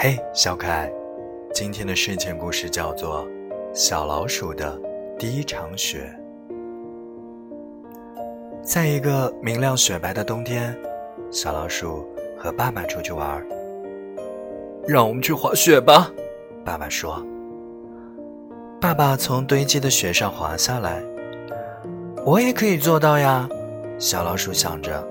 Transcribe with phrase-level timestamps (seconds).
[0.00, 0.88] 嘿，小可爱，
[1.52, 3.26] 今天的睡前故事叫做
[3.74, 4.80] 《小老鼠的
[5.18, 6.08] 第一场雪》。
[8.62, 10.72] 在一个明亮雪白的冬天，
[11.32, 12.06] 小老鼠
[12.38, 13.44] 和爸爸出去玩。
[14.86, 16.08] 让我们去滑雪吧，
[16.64, 17.20] 爸爸说。
[18.80, 21.02] 爸爸从堆积的雪上滑下来，
[22.24, 23.48] 我也可以做到呀。
[23.98, 25.04] 小老鼠想着，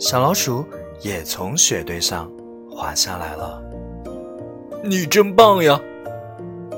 [0.00, 0.64] 小老鼠
[1.00, 2.30] 也从雪堆上
[2.70, 3.62] 滑下来了。
[4.82, 5.80] 你真棒呀！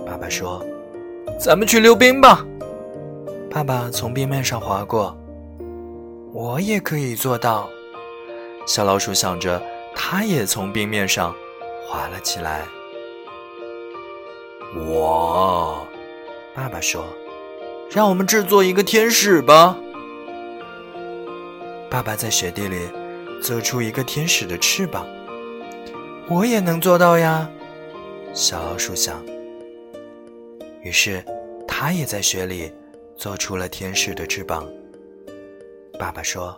[0.06, 0.64] 爸爸说
[1.38, 2.46] ：“咱们去溜冰吧。”
[3.50, 5.16] 爸爸从冰面上滑过，
[6.32, 7.68] 我也可以做到。
[8.66, 9.62] 小老鼠想着，
[9.94, 11.34] 它也从冰面上
[11.86, 12.66] 滑了起来。
[14.90, 15.78] 哇！
[16.54, 17.04] 爸爸说
[17.90, 19.76] ：“让我们制作一个天使吧。”
[21.88, 22.88] 爸爸在雪地里
[23.40, 25.06] 做出一个天使的翅膀，
[26.28, 27.48] 我也能做到呀。
[28.34, 29.24] 小老鼠想，
[30.82, 31.24] 于是
[31.66, 32.72] 它也在雪里
[33.16, 34.68] 做出了天使的翅膀。
[35.98, 36.56] 爸爸说：“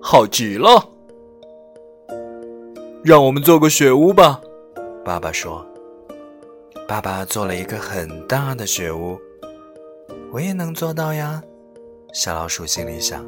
[0.00, 0.88] 好极了，
[3.04, 4.40] 让我们做个雪屋吧。”
[5.04, 5.66] 爸爸说
[6.86, 9.18] ：“爸爸做了一个很大的雪屋，
[10.32, 11.42] 我也能做到呀。”
[12.14, 13.24] 小老鼠心里想。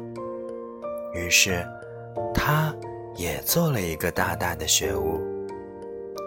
[1.13, 1.63] 于是，
[2.33, 2.73] 他
[3.15, 5.21] 也做了一个大大的雪屋。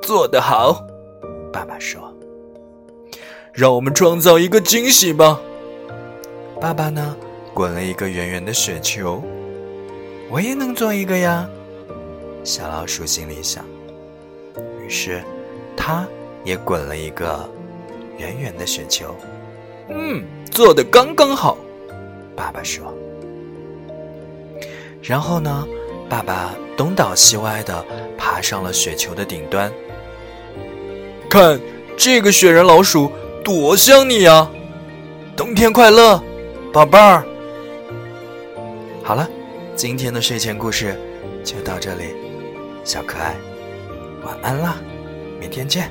[0.03, 0.85] 做得好，
[1.53, 2.15] 爸爸说
[3.53, 5.41] ：“让我们创造一个惊喜吧。”
[6.61, 7.17] 爸爸呢，
[7.53, 9.23] 滚了一个圆圆的雪球。
[10.31, 11.49] 我也能做一个呀，
[12.45, 13.65] 小老鼠心里想。
[14.81, 15.23] 于是，
[15.77, 16.07] 他
[16.45, 17.49] 也滚了一个
[18.17, 19.15] 圆圆的雪球。
[19.89, 21.59] 嗯，做的刚刚好，
[22.37, 22.93] 爸爸说。
[25.07, 25.67] 然后呢，
[26.09, 27.85] 爸爸东倒西歪的
[28.19, 29.73] 爬上了雪球的顶端。
[31.31, 31.61] 看
[31.97, 33.11] 这个雪人老鼠
[33.45, 34.51] 多像你呀！
[35.37, 36.21] 冬天快乐，
[36.73, 37.25] 宝贝儿。
[39.05, 39.29] 好了，
[39.77, 40.99] 今天的睡前故事
[41.45, 42.07] 就到这里，
[42.83, 43.37] 小可爱，
[44.25, 44.77] 晚安啦，
[45.39, 45.89] 明天见。